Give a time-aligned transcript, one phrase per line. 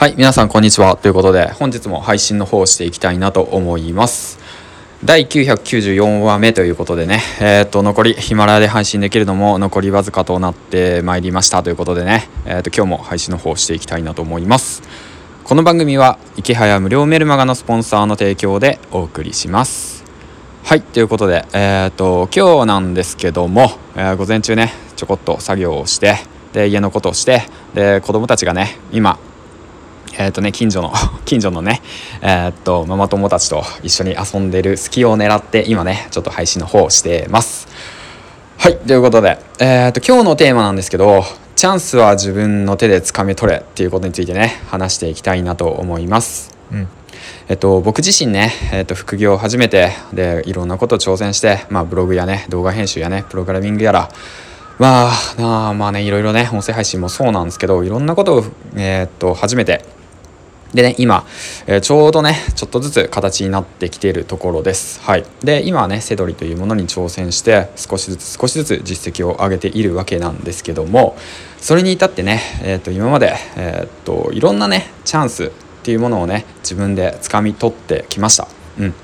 [0.00, 0.96] はい、皆さんこんにちは。
[0.96, 4.38] ということで、本日も配信の方をしていきたいなと思います。
[5.04, 14.82] 第994話目ということでね、えー、っと、残り、ヒマラヤで配信できるのも残りわずかとなってまいりましたということでね、えー、っと、今日も配信の方をしていきたいなと思います。
[15.44, 20.02] この番組は、池早無料メルマガのスポンサーの提供でお送りします。
[20.64, 26.16] はい、ということで、えー、っと、今日なんですけども、え午前中ね、ちょこっと作業をして、
[26.54, 27.42] で、家のことをして、
[27.74, 29.18] で、子供たちがね、今、
[30.20, 30.92] えっ、とね近所の
[31.24, 31.80] 近所のね
[32.20, 37.68] えーっとママ友たちと一緒に遊んでる隙を狙って今ねちょっと配信の方をしてます。
[38.58, 41.24] はいということでえーっと今日のテーマなんですけど
[41.56, 46.50] チャンスは自分の手で掴み取れっていうことについてね話していきたいなと思います。
[46.70, 46.88] うん。
[47.48, 54.08] えっと、僕自身ね、えっと、副業を始めてでいろんなことを挑戦して、まあ、ブログやね動画編集やねプログラミングやら
[54.78, 58.44] まあまあねいろいろね音声配信もそうなんですけどいろんなことを、
[58.76, 59.84] えーっと初めて
[60.74, 61.26] でね、今、
[61.66, 65.00] えーちょうどね、ちょっとずつ形になってきているところです。
[65.00, 65.24] はい。
[65.42, 71.16] で、今はね、セドリというものに挑戦して、少しずつ少しずつ実績を上げているわけなんですけども、
[71.60, 75.50] それに至ってね、えーと、今まで、えーと、いろんなね、チャンスっ
[75.82, 78.46] ていうものをね、自分で掴み取ってきました。
[78.78, 78.94] うん。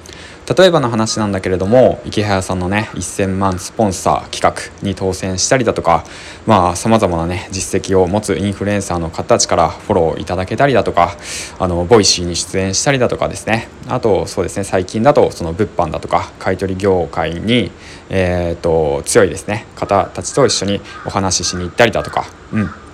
[0.55, 4.55] 例えばの話なんだけれども池早さんのね1000万スポンサー企画
[4.86, 6.05] に当選したりだとか
[6.47, 11.16] まあさまざまなね実績を持つインフルエンサーの方たちからフォローいただけたりだとか
[11.58, 13.69] あの Voicy に出演したりだとかですね。
[13.88, 17.72] あとそうですね最近だとその物販だとか買い取り業界に、
[18.08, 22.25] えー、と強いですね方たちと一緒にお話ししに行ったりだとか。
[22.53, 22.85] うん。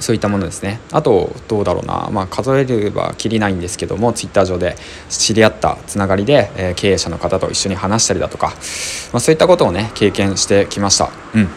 [0.00, 0.80] そういったものですね。
[0.92, 4.76] あとどうだろうな、まあ、数えればきりないんですけどもツイッター上で
[5.08, 11.10] 知り合ったつながりで、えー経営者の方と一緒に話したりだとか、まあ、そういったことをね経験してきました。
[11.34, 11.48] うん。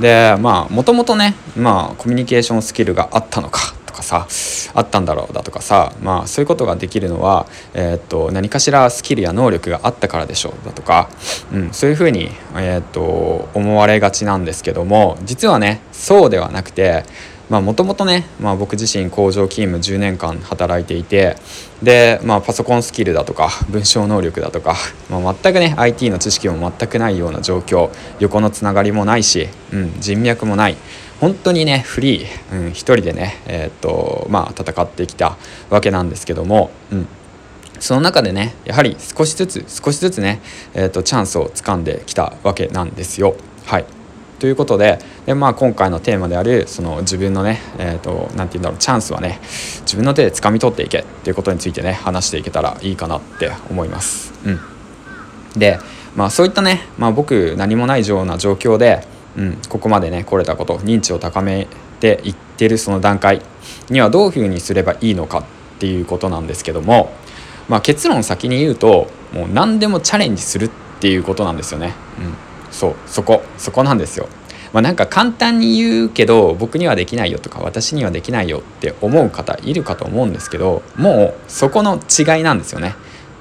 [0.00, 4.26] でまあもともとね、まあ、コミュニケーションスキルがあったのかとかさ
[4.74, 11.08] あったんだろうだとかさまあそういうことができるのは、えーっと何かしらスキルや能力があったからでしょうだとか、
[11.52, 17.04] うん、そういうふうに、えーっと思われがちなんですけども実はねそうではなくて
[17.48, 21.36] もともとね、まあ、僕自身工場勤務10年間働いていて
[21.80, 24.74] で、まあ、パソコンスキルだとか文章能力だとか、
[25.08, 30.76] まあ、全くね IT の知識も全くないような状況横のつながりもないし、うん、人脈もない
[31.20, 35.36] 本当にねフリー、うん、一人でね、えーっとまあ、戦ってきた
[35.70, 37.06] わけなんですけども、うん、
[37.78, 40.40] その中でねやはり少しずつ少しずつね、
[40.74, 43.36] えー、とチャンスをつかんできたわけなんですよ。
[43.64, 43.84] はい
[44.38, 49.40] ということでで、まあ、今回のテーマであるその自分のね、えー、となんて言うんだろうチャンスはね
[49.80, 54.32] 自分の手で掴み取っていけっていうことについてね話していけたらいいかなって思います。
[54.44, 55.78] うん、で、
[56.14, 59.04] まあ、そういったね、まあ、僕何もないような状況で、
[59.36, 61.66] うん、ここまでね来れたこと認知を高め
[61.98, 63.42] ていってるその段階
[63.90, 65.44] にはどういうふうにすればいいのかっ
[65.80, 67.12] ていうことなんですけども、
[67.68, 70.70] まあ、結論先に言うともう何でもチャレンジするっ
[71.00, 71.94] ていうことなんですよね。
[72.20, 72.34] うん、
[72.70, 74.28] そうそこそこなんですよ。
[74.76, 82.94] まあ、なんか簡単に言うけど僕にはできないよとか私にはできないよって思う方いるかと思うんですけどもうそこの違いなんですよね。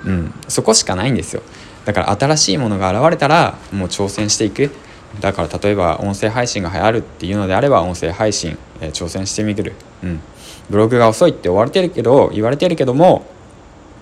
[0.06, 1.42] うん、そこしかないんですよ。
[1.84, 4.72] だから新しいものが現れたらもう挑戦していく
[5.20, 9.74] だから例えば音声配信が流行るっていうのであれば音声配信、えー挑戦してみる、
[10.04, 10.22] うん、
[10.70, 13.26] ブログが遅いって言われてるけど言われてるけども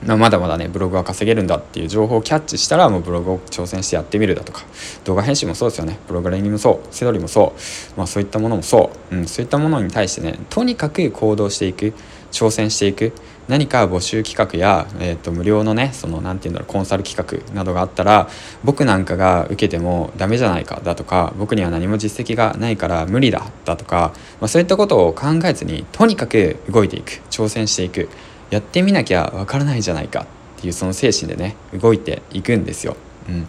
[0.06, 4.64] まだまだねブログは稼げるんだっていう情報をキャッチしたらもうブログを挑戦してやってみるだとか
[5.06, 6.00] 動画編集もそうですよね。
[6.08, 11.94] プログラミングもそうセドリもそう、まあ、そういったものもそう、うん、そういったものに対してねとにかく行動していく。
[12.34, 13.14] 挑戦していく。
[13.48, 18.30] 何か募集企画や、えー、と無料のねそのなんていうんだろうコンサル企画などがあったら
[18.64, 27.22] 僕なんかが受けてもダメじゃないかだとか僕には何も実績がないから無理だだとか、まあ、そういったことを考えずにとにかく動いていく。
[27.30, 28.10] 挑戦していく。
[28.54, 30.28] やってみなきゃわからないじゃないか
[30.58, 32.96] っていうその精神でね動いていくんですよ。
[33.28, 33.48] うん、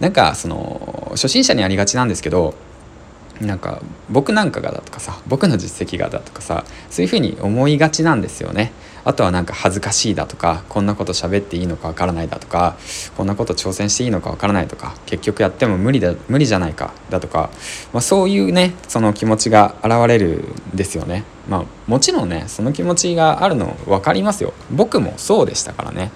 [0.00, 2.54] なんかその初心者にありがちなんですけど
[3.40, 3.80] なんか
[4.10, 8.72] 僕なんかがだとかさ僕の実績がだとかさそういうふうに思いがちなんですよね。
[9.02, 12.76] あとはなんか恥ずかしいだとかこんなこと喋っていいのかわからないだとか
[13.16, 17.50] こんなこと挑戦していいのかわからないとか結局やっても無理だ無理じゃないかだとか、
[17.94, 20.44] まあ、そういうねその気持ちが現れる
[20.74, 21.24] んですよね。
[21.48, 26.12] まあ、もちろんねその気持ちがあるの分かりますよ僕もそうでしたからね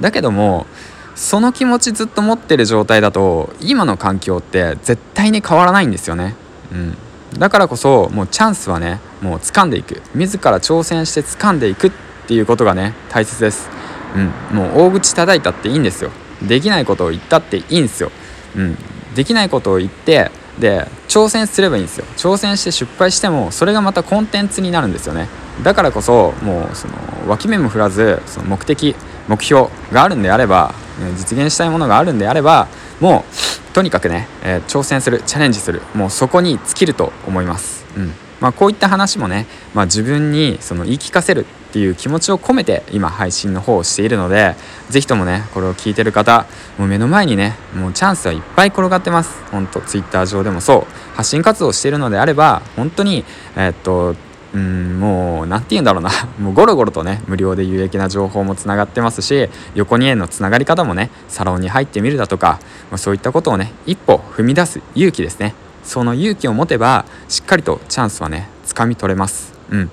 [0.00, 0.66] だけども
[1.14, 6.36] その気持ちずっと持ってる状態だと今の環境って絶対に変わらないんですよね
[6.72, 6.96] うん。
[7.38, 10.02] だからこそもうチャンスはねもう掴んでいく。
[10.14, 11.90] 自ら挑戦して掴んでいくっ
[12.26, 13.68] ていうことがね大切です。
[14.14, 14.56] うん。
[14.56, 16.10] もう大口叩いたっていいんですよ。
[16.42, 18.10] できないことを言ったっていいんですよ。
[18.56, 18.76] うん。
[19.14, 22.04] できないことを言ってで挑戦すればいいんですよ。
[22.16, 25.28] 挑戦して失敗してもそれがまたコンテンツになるんですよね。
[25.62, 26.94] だからこそもうその
[27.26, 28.94] 脇目も振らずその目的
[29.26, 30.72] 目標があるんであれば
[31.16, 32.68] 実現したいものがあるんであれば
[33.00, 33.24] も
[33.70, 37.86] うとにかくね、えー、挑戦するチャレンジするもうそこに尽きると思います。
[37.96, 38.12] うん。
[38.40, 44.54] まあ、こういった話もね、まあ、自分にその言い聞かせるっていう気持ちを込めて今配信の方をしているので
[44.90, 46.46] 是非ともねこれを聞いてる方
[46.78, 49.42] もう目の前にねもうチャンスはいっぱい転がってます。
[49.50, 51.16] ほんと Twitter 上でもそう。
[51.16, 53.24] 発信活動しているのであれば本当に
[53.56, 54.14] えー、っと
[54.54, 56.10] うんもう何て言うんだろうな。
[56.40, 62.58] もうゴロゴロとね無料で有益な情報もつながってますし横にへのつながり方もねサロンに入ってみるだとか、
[62.90, 65.54] まあ、そういったことをね一歩踏み出す勇気ですね。
[65.84, 69.52] その勇気を持てばしっかりとチャンスはね掴み取れます。
[69.70, 69.90] うん。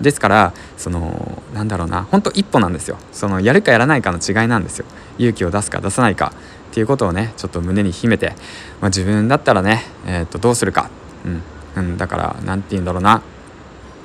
[0.00, 2.06] ですからそのなんだろうな。
[2.10, 2.98] 本当一歩なんですよ。
[3.12, 4.86] そのやるかやらないかの違いなんですよ。
[5.18, 6.32] 勇気を出すか出さないか。
[6.70, 8.34] っていうことをねちょっと胸に秘めて、
[8.80, 10.90] まあ、自分だったらね、えー、とどうするか、
[11.24, 13.22] うん、うん、だから何て言うんだろうな。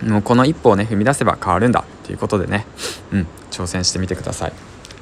[0.04, 2.66] もうこの一歩をね踏み出せば変わるんだっていうことでね、
[3.12, 4.54] うん、挑戦してみてください。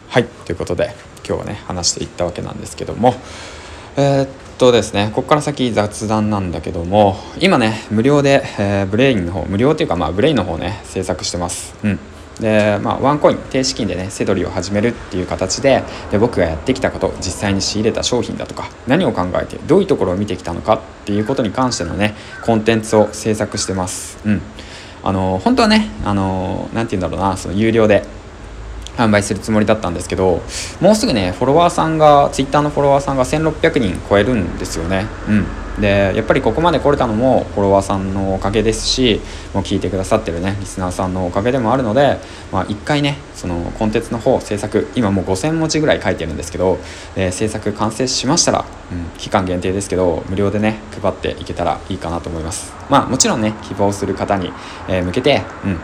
[0.09, 0.95] はいということで
[1.27, 3.15] 今日はね話していったわけなんですけども。
[3.97, 11.75] えー、っとですねここから先雑談なんだけども今ね無料で、えー、 Brain の方無料っていうかまあ Brain の方ね制作してます。
[11.83, 11.99] うん。
[12.39, 24.17] でまあワンコイン低資金でねセドリを始めるっていう形でで僕がやってきたこと実際に仕入れた商品だとか何を考えてどういうところを見てきたのかっていうことに関してのねコンテンツを制作してます。
[24.25, 24.41] うん。
[25.03, 28.03] あの本当はねあの何て言うんだろうなその有料で
[28.97, 30.41] 販売するつもりだったんですけど
[30.81, 35.05] もうすぐねフォロワーさんがツイッターのフォロワーさんが1600人超えるんですよね。
[35.27, 35.45] うん。
[35.79, 39.21] でやっぱりここまで来れたのもフォロワーさんのおかげですし
[39.53, 42.17] もう聞いてくださってるねリスナーさんのおかげでもあるので、
[42.51, 46.77] まあ、1回ねそのコンテンツの方制作今もう5000文字ぐらい書いてるんですけど、
[47.15, 52.73] え、制作完成しましたら、うん、期間限定ですけど無料でね配っていけたらいいかなと思います。
[52.89, 54.51] まあもちろんね希望する方に、
[54.89, 55.79] えー、向けて、うん、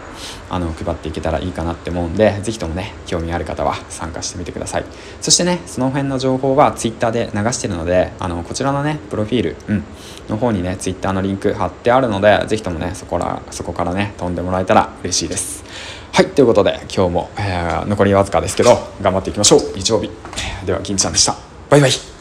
[0.50, 4.86] あの配っていけたらいいかなって思うんで是非ともね興味ある方は参加してみてください。
[5.22, 9.84] そしてねその辺の情報は Twitter で流してるのであのこちらのねプロフィール、うん、
[10.30, 15.64] の方にね Twitter のリンク貼ってあるので是非ともねそこらそこからね飛んでもらえたら嬉しいです。
[16.12, 19.60] はいということで今日も、えー、残りわずかですけど頑張っていきましょう。
[19.76, 20.10] 日曜日。
[20.66, 21.36] では銀ちゃんでした。
[21.70, 22.15] バイバイ。